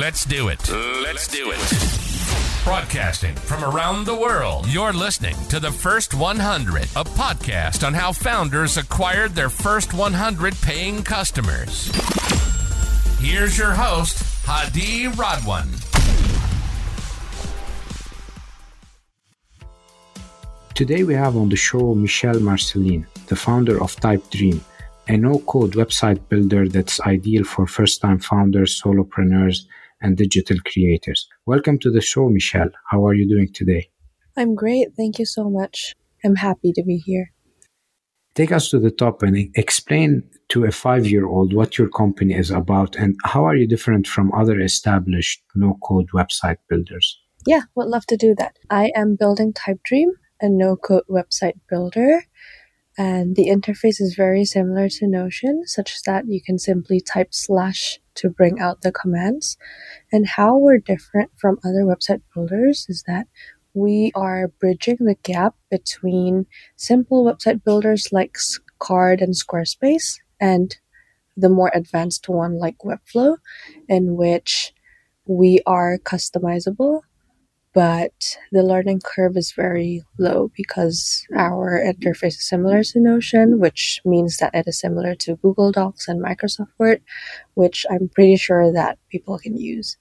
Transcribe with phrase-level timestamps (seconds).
[0.00, 0.66] Let's do it.
[1.02, 2.64] Let's do it.
[2.64, 8.10] Broadcasting from around the world, you're listening to the First 100, a podcast on how
[8.10, 11.92] founders acquired their first 100 paying customers.
[13.18, 15.68] Here's your host, Hadi Radwan.
[20.74, 24.60] Today we have on the show Michelle Marcelline, the founder of Typedream,
[25.08, 29.66] a no-code website builder that's ideal for first-time founders, solopreneurs,
[30.00, 31.28] and digital creators.
[31.46, 32.70] Welcome to the show, Michelle.
[32.90, 33.90] How are you doing today?
[34.36, 34.88] I'm great.
[34.96, 35.94] Thank you so much.
[36.24, 37.32] I'm happy to be here.
[38.34, 42.96] Take us to the top and explain to a five-year-old what your company is about
[42.96, 47.18] and how are you different from other established no-code website builders?
[47.46, 48.56] Yeah, would love to do that.
[48.70, 52.22] I am building Typedream, a no-code website builder
[53.00, 57.98] and the interface is very similar to Notion, such that you can simply type slash
[58.20, 59.56] to bring out the commands.
[60.12, 63.26] And how we're different from other website builders is that
[63.74, 68.36] we are bridging the gap between simple website builders like
[68.80, 70.76] Carrd and Squarespace and
[71.36, 73.36] the more advanced one like Webflow,
[73.88, 74.72] in which
[75.26, 77.02] we are customizable
[77.72, 84.00] but the learning curve is very low because our interface is similar to Notion, which
[84.04, 87.00] means that it is similar to Google Docs and Microsoft Word,
[87.54, 89.96] which I'm pretty sure that people can use.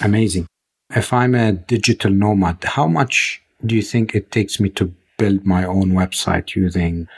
[0.00, 0.46] Amazing.
[0.94, 5.46] If I'm a digital nomad, how much do you think it takes me to build
[5.46, 7.08] my own website using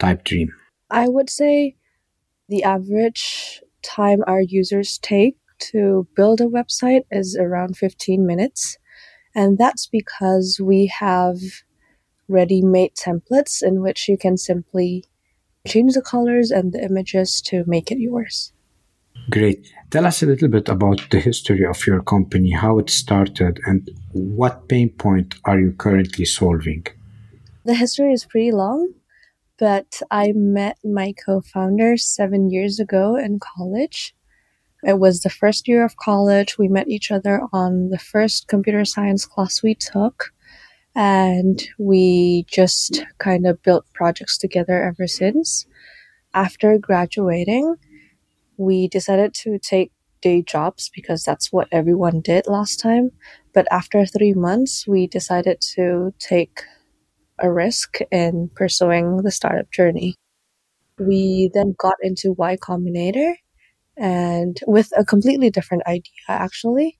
[0.00, 0.48] Typedream?
[0.90, 1.76] I would say
[2.48, 8.78] the average time our users take to build a website is around 15 minutes.
[9.34, 11.38] And that's because we have
[12.28, 15.04] ready made templates in which you can simply
[15.66, 18.52] change the colors and the images to make it yours.
[19.30, 19.66] Great.
[19.90, 23.88] Tell us a little bit about the history of your company, how it started, and
[24.12, 26.86] what pain point are you currently solving?
[27.64, 28.92] The history is pretty long,
[29.58, 34.13] but I met my co founder seven years ago in college.
[34.86, 36.58] It was the first year of college.
[36.58, 40.32] We met each other on the first computer science class we took.
[40.94, 45.66] And we just kind of built projects together ever since.
[46.34, 47.76] After graduating,
[48.56, 49.90] we decided to take
[50.20, 53.10] day jobs because that's what everyone did last time.
[53.52, 56.62] But after three months, we decided to take
[57.38, 60.14] a risk in pursuing the startup journey.
[60.98, 63.34] We then got into Y Combinator
[63.96, 66.98] and with a completely different idea, actually.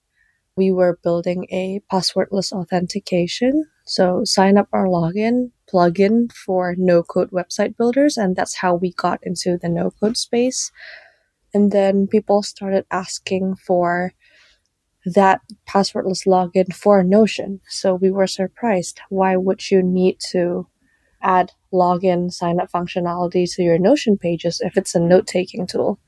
[0.57, 3.65] We were building a passwordless authentication.
[3.85, 8.17] So sign up our login plugin for no code website builders.
[8.17, 10.71] And that's how we got into the no code space.
[11.53, 14.13] And then people started asking for
[15.05, 17.61] that passwordless login for Notion.
[17.69, 19.01] So we were surprised.
[19.09, 20.67] Why would you need to
[21.21, 25.99] add login sign up functionality to your Notion pages if it's a note taking tool?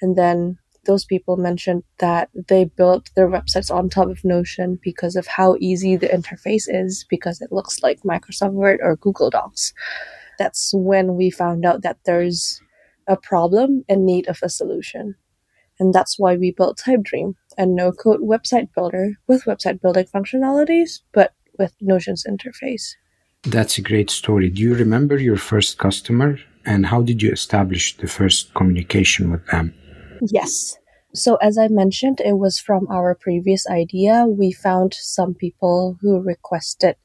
[0.00, 5.16] And then those people mentioned that they built their websites on top of Notion because
[5.16, 9.72] of how easy the interface is, because it looks like Microsoft Word or Google Docs.
[10.38, 12.60] That's when we found out that there's
[13.06, 15.14] a problem in need of a solution.
[15.78, 21.00] And that's why we built Typedream, a no code website builder with website building functionalities,
[21.12, 22.94] but with Notion's interface.
[23.42, 24.48] That's a great story.
[24.50, 29.46] Do you remember your first customer and how did you establish the first communication with
[29.48, 29.74] them?
[30.30, 30.78] Yes.
[31.14, 34.26] So, as I mentioned, it was from our previous idea.
[34.26, 36.96] We found some people who requested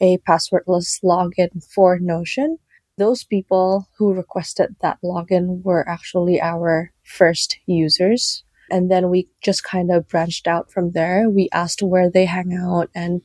[0.00, 2.58] a passwordless login for Notion.
[2.98, 8.44] Those people who requested that login were actually our first users.
[8.70, 11.28] And then we just kind of branched out from there.
[11.28, 13.22] We asked where they hang out, and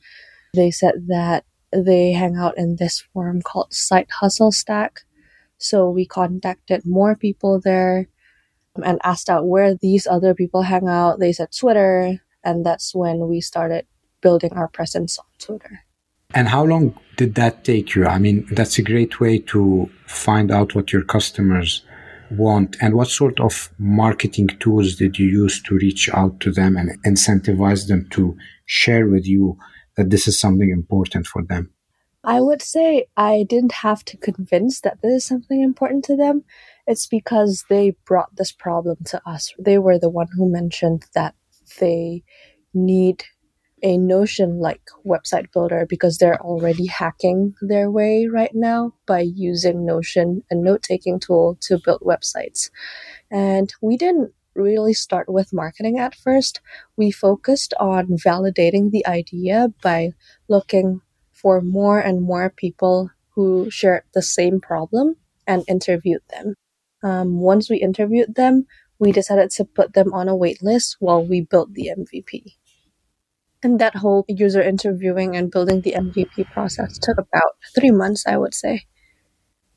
[0.55, 5.01] they said that they hang out in this forum called Side Hustle Stack.
[5.57, 8.07] So we contacted more people there
[8.81, 11.19] and asked out where these other people hang out.
[11.19, 13.85] They said Twitter, and that's when we started
[14.22, 15.81] building our presence on Twitter.
[16.34, 18.08] And how long did that take you?
[18.08, 21.84] I mean, that's a great way to find out what your customers
[22.31, 22.75] want.
[22.81, 27.02] And what sort of marketing tools did you use to reach out to them and
[27.03, 28.35] incentivize them to
[28.66, 29.58] share with you
[29.96, 31.72] that this is something important for them?
[32.23, 36.46] I would say I didn't have to convince that this is something important to them.
[36.85, 39.53] It's because they brought this problem to us.
[39.58, 41.35] They were the one who mentioned that
[41.80, 42.24] they
[42.74, 43.24] need
[43.82, 49.85] a Notion like website builder because they're already hacking their way right now by using
[49.85, 52.70] Notion, a note taking tool, to build websites.
[53.30, 56.62] And we didn't really start with marketing at first.
[56.96, 60.12] We focused on validating the idea by
[60.47, 61.02] looking
[61.34, 65.16] for more and more people who shared the same problem
[65.47, 66.56] and interviewed them.
[67.03, 68.66] Um, once we interviewed them,
[69.00, 72.55] we decided to put them on a wait list while we built the MVP.
[73.61, 78.38] And that whole user interviewing and building the MVP process took about three months, I
[78.38, 78.85] would say.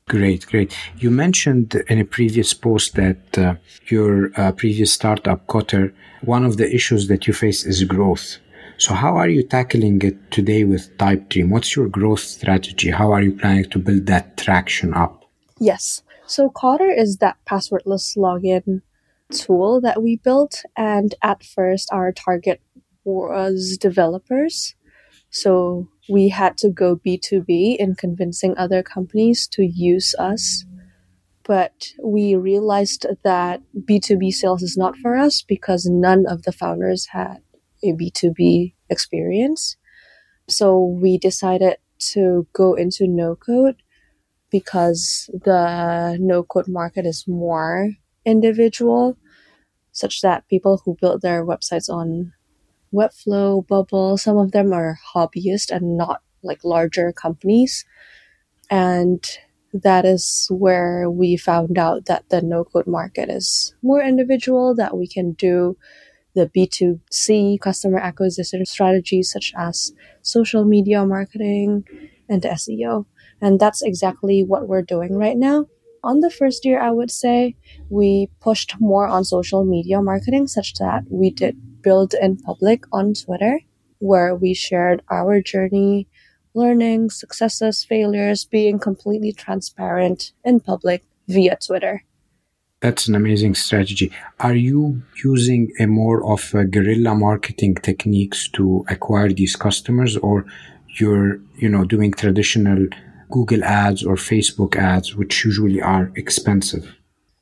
[0.09, 0.73] Great, great.
[0.97, 3.55] You mentioned in a previous post that uh,
[3.87, 8.37] your uh, previous startup, Cotter, one of the issues that you face is growth.
[8.77, 11.49] So how are you tackling it today with Typedream?
[11.49, 12.91] What's your growth strategy?
[12.91, 15.25] How are you planning to build that traction up?
[15.59, 16.03] Yes.
[16.27, 18.81] So Cotter is that passwordless login
[19.31, 20.63] tool that we built.
[20.75, 22.61] And at first, our target
[23.05, 24.75] was developers.
[25.29, 30.65] So we had to go B2B in convincing other companies to use us.
[31.45, 37.07] But we realized that B2B sales is not for us because none of the founders
[37.07, 37.37] had
[37.81, 39.77] a B2B experience.
[40.49, 41.77] So we decided
[42.11, 43.77] to go into no code
[44.51, 47.91] because the no code market is more
[48.25, 49.17] individual,
[49.91, 52.33] such that people who build their websites on
[52.93, 57.85] Webflow, Bubble, some of them are hobbyists and not like larger companies.
[58.69, 59.25] And
[59.73, 64.97] that is where we found out that the no code market is more individual, that
[64.97, 65.77] we can do
[66.35, 69.91] the B2C customer acquisition strategies such as
[70.21, 71.83] social media marketing
[72.29, 73.05] and SEO.
[73.41, 75.67] And that's exactly what we're doing right now.
[76.03, 77.55] On the first year, I would say
[77.89, 83.13] we pushed more on social media marketing such that we did build in public on
[83.13, 83.59] Twitter
[83.99, 86.07] where we shared our journey,
[86.53, 92.03] learning, successes, failures, being completely transparent in public via Twitter.
[92.79, 94.11] That's an amazing strategy.
[94.39, 100.45] Are you using a more of a guerrilla marketing techniques to acquire these customers or
[100.99, 102.87] you're, you know, doing traditional
[103.29, 106.95] Google ads or Facebook ads, which usually are expensive?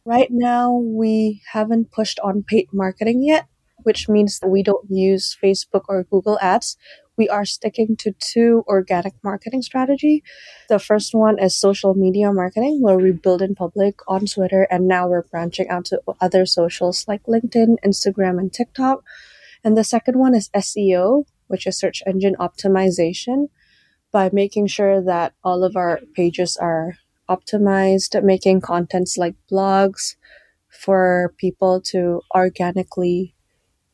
[0.06, 3.48] Right now, we haven't pushed on paid marketing yet,
[3.84, 6.78] which means that we don't use Facebook or Google ads.
[7.18, 10.24] We are sticking to two organic marketing strategy.
[10.70, 14.88] The first one is social media marketing, where we build in public on Twitter, and
[14.88, 19.04] now we're branching out to other socials like LinkedIn, Instagram, and TikTok.
[19.64, 23.50] And the second one is SEO, which is search engine optimization
[24.16, 26.94] by making sure that all of our pages are
[27.30, 30.16] optimized, making contents like blogs
[30.70, 33.36] for people to organically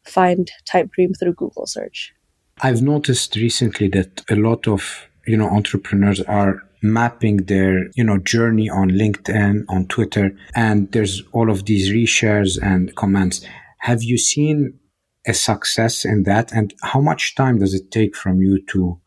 [0.03, 2.13] find Typedream through Google search.
[2.61, 8.19] I've noticed recently that a lot of, you know, entrepreneurs are mapping their, you know,
[8.19, 13.43] journey on LinkedIn, on Twitter, and there's all of these reshares and comments.
[13.79, 14.77] Have you seen
[15.25, 16.51] a success in that?
[16.51, 19.00] And how much time does it take from you to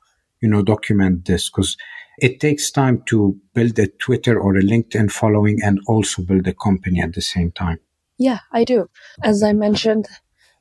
[0.45, 1.77] you know, document this because
[2.19, 6.53] it takes time to build a Twitter or a LinkedIn following and also build a
[6.53, 7.81] company at the same time.
[8.19, 8.91] Yeah, I do.
[9.23, 10.07] As I mentioned,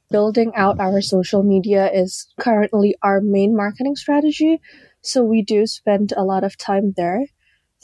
[0.10, 4.62] building out our social media is currently our main marketing strategy.
[5.02, 7.26] So we do spend a lot of time there.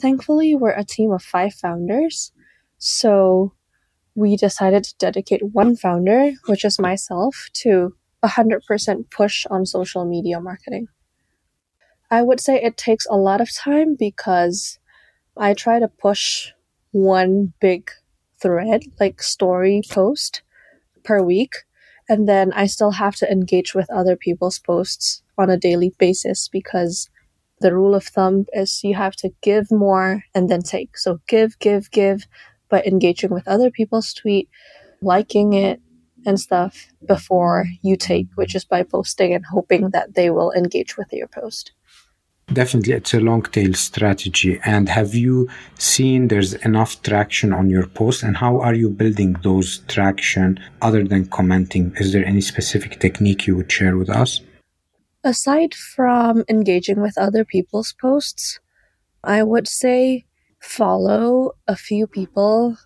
[0.00, 2.32] Thankfully, we're a team of five founders.
[2.78, 3.52] So
[4.14, 7.94] we decided to dedicate one founder, which is myself, to
[8.24, 10.88] 100% push on social media marketing.
[12.10, 14.78] I would say it takes a lot of time because
[15.36, 16.50] I try to push
[16.90, 17.90] one big
[18.40, 20.42] thread, like story post
[21.04, 21.54] per week.
[22.08, 26.48] And then I still have to engage with other people's posts on a daily basis
[26.48, 27.08] because
[27.60, 30.98] the rule of thumb is you have to give more and then take.
[30.98, 32.26] So give, give, give
[32.68, 34.48] by engaging with other people's tweet,
[35.00, 35.80] liking it
[36.26, 40.96] and stuff before you take, which is by posting and hoping that they will engage
[40.96, 41.72] with your post.
[42.52, 44.58] Definitely, it's a long tail strategy.
[44.64, 45.48] And have you
[45.78, 48.24] seen there's enough traction on your post?
[48.24, 51.94] And how are you building those traction other than commenting?
[52.00, 54.40] Is there any specific technique you would share with us?
[55.22, 58.58] Aside from engaging with other people's posts,
[59.22, 60.24] I would say
[60.58, 62.78] follow a few people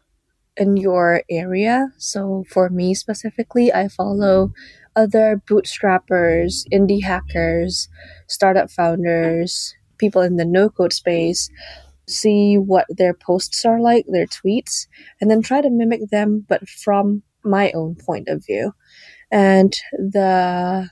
[0.56, 1.88] in your area.
[1.98, 4.52] So for me specifically, I follow
[4.96, 7.88] other bootstrappers, indie hackers,
[8.28, 11.50] startup founders, people in the no code space,
[12.08, 14.86] see what their posts are like, their tweets,
[15.20, 18.72] and then try to mimic them, but from my own point of view.
[19.30, 20.90] And the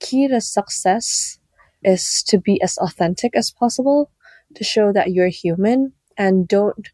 [0.00, 1.38] key to success
[1.82, 4.10] is to be as authentic as possible,
[4.54, 6.90] to show that you're human and don't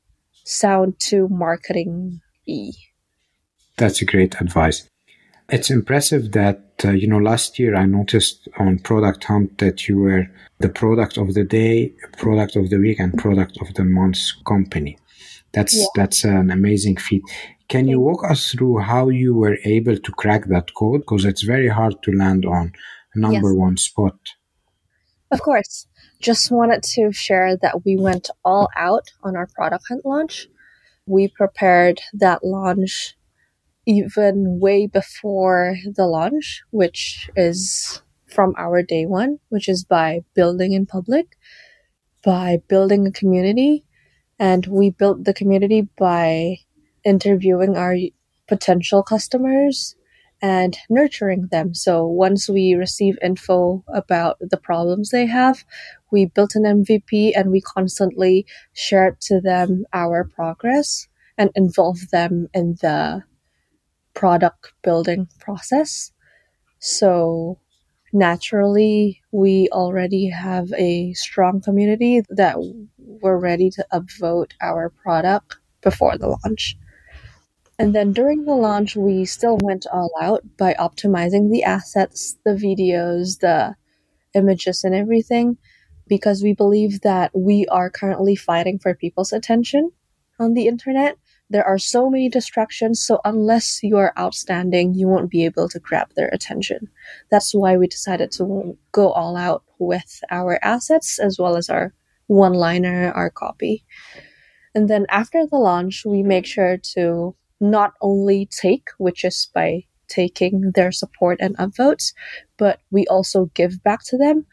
[0.50, 2.72] sound too marketing y.
[3.76, 4.88] That's a great advice.
[5.48, 9.98] It's impressive that, uh, you know, last year I noticed on Product Hunt that you
[9.98, 10.26] were
[10.58, 14.96] the product of the day, product of the week, and product of the month company.
[15.52, 15.86] That's, yeah.
[15.96, 17.22] that's an amazing feat.
[17.68, 21.00] Can you walk us through how you were able to crack that code?
[21.00, 22.72] Because it's very hard to land on
[23.14, 23.58] number yes.
[23.58, 24.18] one spot.
[25.30, 25.86] Of course.
[26.20, 30.48] Just wanted to share that we went all out on our product hunt launch.
[31.06, 33.16] We prepared that launch
[33.86, 40.72] even way before the launch, which is from our day one, which is by building
[40.72, 41.36] in public,
[42.22, 43.84] by building a community.
[44.38, 46.58] And we built the community by
[47.02, 47.96] interviewing our
[48.46, 49.96] potential customers
[50.42, 51.74] and nurturing them.
[51.74, 55.64] So once we receive info about the problems they have,
[56.10, 62.48] we built an MVP and we constantly shared to them our progress and involve them
[62.52, 63.22] in the
[64.14, 66.12] product building process.
[66.78, 67.58] So
[68.12, 72.56] naturally, we already have a strong community that
[72.98, 76.76] we're ready to upvote our product before the launch.
[77.78, 82.50] And then during the launch, we still went all out by optimizing the assets, the
[82.50, 83.74] videos, the
[84.34, 85.56] images, and everything,
[86.10, 89.92] because we believe that we are currently fighting for people's attention
[90.40, 91.16] on the internet.
[91.48, 95.78] There are so many distractions, so unless you are outstanding, you won't be able to
[95.78, 96.88] grab their attention.
[97.30, 101.94] That's why we decided to go all out with our assets as well as our
[102.26, 103.84] one liner, our copy.
[104.74, 109.84] And then after the launch, we make sure to not only take, which is by
[110.08, 112.12] taking their support and upvotes,
[112.56, 114.46] but we also give back to them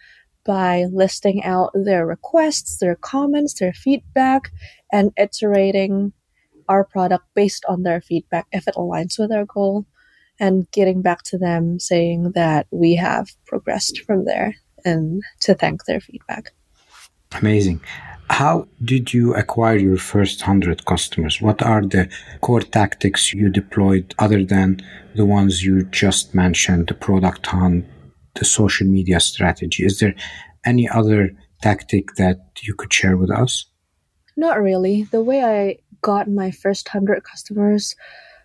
[0.48, 4.52] by listing out their requests, their comments, their feedback,
[4.92, 6.14] and iterating
[6.70, 9.86] our product based on their feedback if it aligns with our goal,
[10.40, 15.84] and getting back to them saying that we have progressed from there and to thank
[15.86, 16.52] their feedback.
[17.34, 17.82] Amazing.
[18.30, 21.42] How did you acquire your first 100 customers?
[21.42, 22.10] What are the
[22.42, 24.82] core tactics you deployed other than
[25.16, 27.86] the ones you just mentioned, the product hunt,
[28.38, 29.84] the social media strategy?
[29.86, 30.16] Is there
[30.66, 33.66] any other tactic that you could share with us?
[34.36, 35.04] Not really.
[35.04, 37.96] The way I got my first 100 customers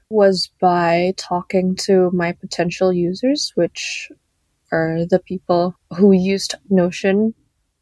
[0.08, 4.10] was by talking to my potential users, which
[4.70, 7.34] are the people who used Notion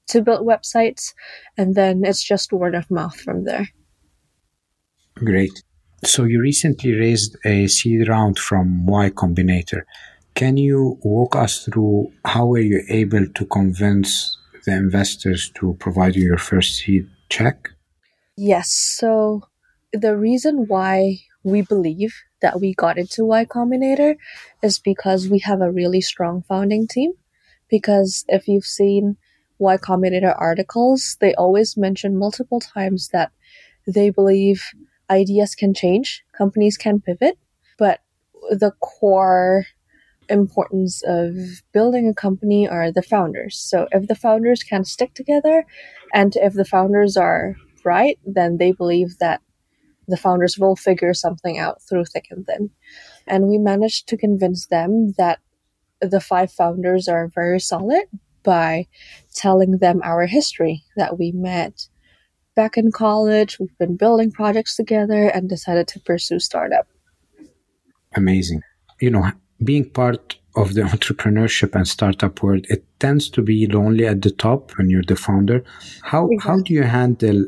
[0.09, 1.12] to build websites,
[1.57, 3.69] and then it's just word of mouth from there.
[5.14, 5.62] Great.
[6.05, 9.83] So you recently raised a seed round from Y Combinator.
[10.35, 16.17] Can you walk us through how were you able to convince the investors to provide
[16.17, 17.71] you your first seed check?
[18.37, 18.71] Yes.
[18.71, 19.43] So
[19.93, 24.17] the reason why we believe that we got into Y Combinator
[24.63, 27.13] is because we have a really strong founding team.
[27.69, 29.17] Because if you've seen
[29.59, 33.31] Y Combinator articles, they always mention multiple times that
[33.87, 34.65] they believe
[35.09, 37.39] ideas can change, companies can pivot,
[37.79, 38.01] but
[38.51, 39.67] the core
[40.31, 41.35] importance of
[41.73, 43.59] building a company are the founders.
[43.59, 45.65] So if the founders can stick together
[46.15, 49.41] and if the founders are right, then they believe that
[50.09, 52.71] the founders will figure something out through thick and thin.
[53.27, 55.39] And we managed to convince them that
[56.01, 58.05] the five founders are very solid,
[58.43, 58.87] by
[59.35, 61.89] telling them our history that we met
[62.55, 63.59] back in college.
[63.59, 66.87] We've been building projects together and decided to pursue startup.
[68.15, 68.63] Amazing.
[69.01, 69.31] You know,
[69.62, 74.31] being part of the entrepreneurship and startup world, it tends to be lonely at the
[74.31, 75.64] top when you're the founder.
[76.02, 76.50] How exactly.
[76.50, 77.47] how do you handle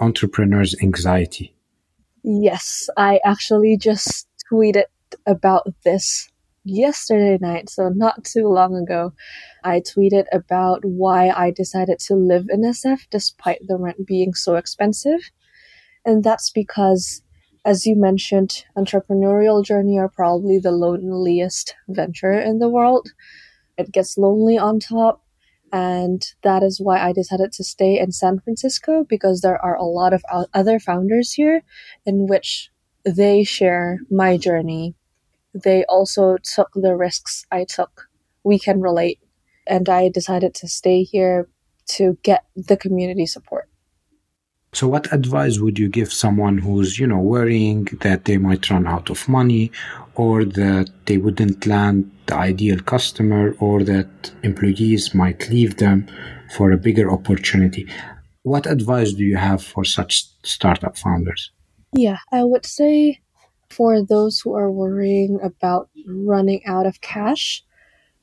[0.00, 1.54] entrepreneurs' anxiety?
[2.22, 4.84] Yes, I actually just tweeted
[5.26, 6.28] about this
[6.64, 9.12] yesterday night, so not too long ago,
[9.64, 14.56] I tweeted about why I decided to live in SF despite the rent being so
[14.56, 15.30] expensive.
[16.04, 17.22] And that's because,
[17.64, 23.10] as you mentioned, entrepreneurial journey are probably the loneliest venture in the world.
[23.78, 25.24] It gets lonely on top.
[25.72, 29.84] And that is why I decided to stay in San Francisco because there are a
[29.84, 30.24] lot of
[30.54, 31.62] other founders here
[32.06, 32.70] in which
[33.04, 34.96] they share my journey
[35.54, 38.08] they also took the risks I took.
[38.44, 39.20] We can relate.
[39.66, 41.48] And I decided to stay here
[41.90, 43.69] to get the community support.
[44.72, 48.86] So, what advice would you give someone who's, you know, worrying that they might run
[48.86, 49.72] out of money
[50.14, 56.06] or that they wouldn't land the ideal customer or that employees might leave them
[56.54, 57.88] for a bigger opportunity?
[58.42, 61.50] What advice do you have for such startup founders?
[61.92, 63.20] Yeah, I would say
[63.70, 67.64] for those who are worrying about running out of cash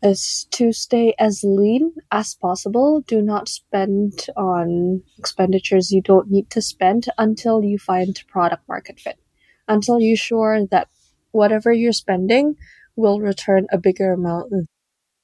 [0.04, 3.02] is to stay as lean as possible.
[3.02, 9.00] Do not spend on expenditures you don't need to spend until you find product market
[9.00, 9.20] fit.
[9.68, 10.88] Until you're sure that
[11.32, 12.56] whatever you're spending
[12.96, 14.52] will return a bigger amount.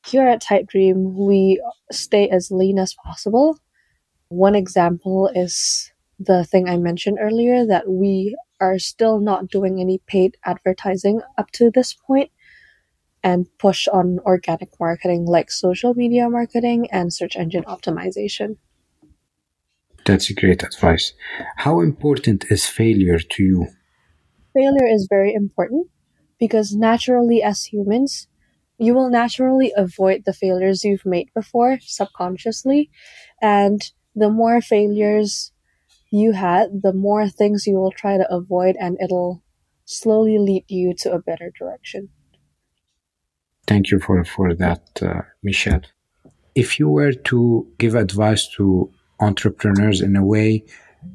[0.05, 1.61] Here at Typedream, we
[1.91, 3.57] stay as lean as possible.
[4.27, 9.99] One example is the thing I mentioned earlier that we are still not doing any
[10.07, 12.31] paid advertising up to this point
[13.23, 18.57] and push on organic marketing like social media marketing and search engine optimization.
[20.05, 21.13] That's great advice.
[21.57, 23.67] How important is failure to you?
[24.53, 25.87] Failure is very important
[26.39, 28.27] because naturally, as humans,
[28.77, 32.91] you will naturally avoid the failures you've made before subconsciously.
[33.41, 33.81] And
[34.13, 35.53] the more failures
[36.11, 39.41] you had, the more things you will try to avoid, and it'll
[39.85, 42.09] slowly lead you to a better direction.
[43.67, 45.81] Thank you for, for that, uh, Michelle.
[46.55, 50.65] If you were to give advice to entrepreneurs in a way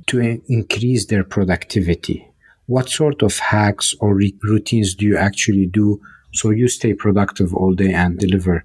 [0.07, 2.29] to increase their productivity,
[2.67, 6.01] what sort of hacks or re- routines do you actually do
[6.33, 8.65] so you stay productive all day and deliver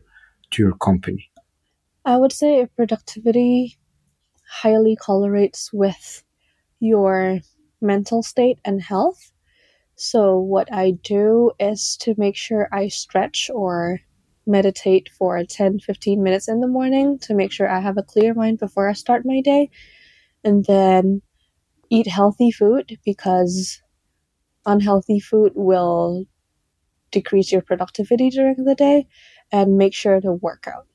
[0.51, 1.29] to your company?
[2.05, 3.77] I would say productivity
[4.61, 6.23] highly correlates with
[6.79, 7.39] your
[7.81, 9.31] mental state and health.
[9.95, 13.99] So, what I do is to make sure I stretch or
[14.45, 18.33] meditate for 10 15 minutes in the morning to make sure I have a clear
[18.33, 19.69] mind before I start my day.
[20.43, 21.21] And then
[21.89, 23.81] eat healthy food because
[24.65, 26.25] unhealthy food will
[27.11, 29.07] decrease your productivity during the day
[29.51, 30.87] and make sure to work out.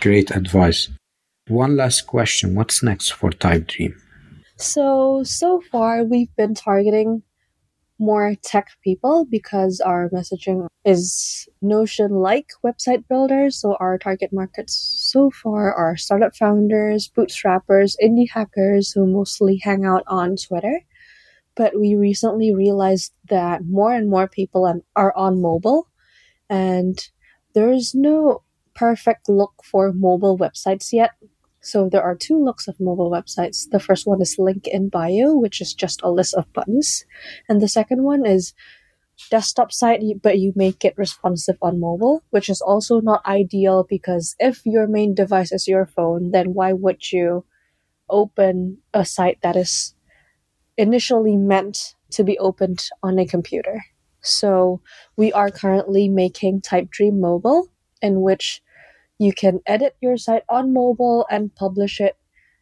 [0.00, 0.88] Great advice.
[1.48, 3.94] One last question What's next for Typedream?
[4.56, 7.22] So, so far we've been targeting
[7.98, 13.60] more tech people because our messaging is Notion like website builders.
[13.60, 14.74] So, our target markets
[15.12, 20.80] so far are startup founders, bootstrappers, indie hackers who mostly hang out on Twitter.
[21.54, 25.88] But we recently realized that more and more people are on mobile,
[26.50, 26.98] and
[27.54, 28.42] there's no
[28.74, 31.12] perfect look for mobile websites yet.
[31.62, 33.70] So there are two looks of mobile websites.
[33.70, 37.04] The first one is link in bio, which is just a list of buttons.
[37.48, 38.52] And the second one is
[39.30, 44.34] desktop site, but you make it responsive on mobile, which is also not ideal because
[44.40, 47.44] if your main device is your phone, then why would you
[48.10, 49.94] open a site that is
[50.76, 53.84] initially meant to be opened on a computer?
[54.20, 54.80] So
[55.16, 57.68] we are currently making Typedream Mobile,
[58.00, 58.62] in which
[59.18, 62.16] you can edit your site on mobile and publish it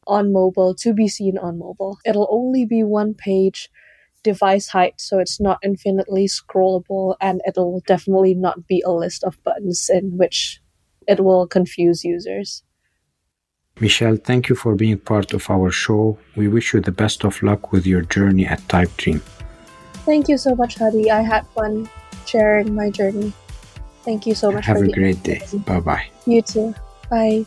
[0.07, 1.99] on mobile to be seen on mobile.
[2.05, 3.71] It'll only be one page
[4.23, 9.43] device height, so it's not infinitely scrollable, and it'll definitely not be a list of
[9.45, 10.61] buttons in which
[11.07, 12.63] it will confuse users.
[13.81, 16.19] Michelle, thank you for being part of our show.
[16.37, 19.23] We wish you the best of luck with your journey at Typedream.
[20.05, 21.11] Thank you so much, Hadi.
[21.11, 21.89] I had fun
[22.27, 23.33] sharing my journey.
[24.05, 24.67] Thank you so much.
[24.67, 25.43] Have a great day.
[25.67, 26.07] Bye bye.
[26.27, 26.75] You too.
[27.11, 27.45] Bye.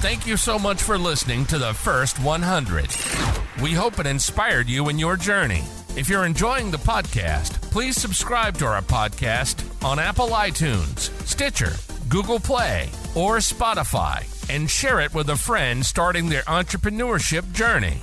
[0.00, 3.62] Thank you so much for listening to the first 100.
[3.62, 5.62] We hope it inspired you in your journey.
[5.94, 11.72] If you're enjoying the podcast, please subscribe to our podcast on Apple iTunes, Stitcher,
[12.08, 18.00] Google Play, or Spotify, and share it with a friend starting their entrepreneurship journey.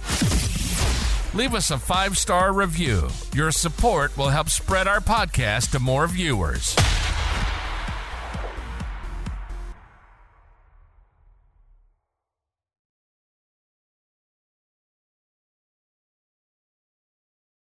[1.35, 3.07] Leave us a five star review.
[3.35, 6.75] Your support will help spread our podcast to more viewers.